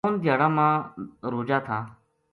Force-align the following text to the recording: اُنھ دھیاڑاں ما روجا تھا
اُنھ 0.05 0.19
دھیاڑاں 0.23 0.51
ما 0.57 0.67
روجا 1.31 1.57
تھا 1.65 1.77